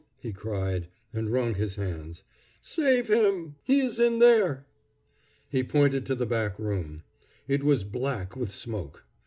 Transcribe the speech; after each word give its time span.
he 0.17 0.33
cried, 0.33 0.87
and 1.13 1.29
wrung 1.29 1.53
his 1.53 1.75
hands. 1.75 2.23
"Save 2.59 3.07
him! 3.07 3.57
He 3.61 3.81
is 3.81 3.99
in 3.99 4.17
there." 4.17 4.65
He 5.47 5.63
pointed 5.63 6.07
to 6.07 6.15
the 6.15 6.25
back 6.25 6.57
room. 6.57 7.03
It 7.47 7.63
was 7.63 7.83
black 7.83 8.35
with 8.35 8.51
smoke. 8.51 9.05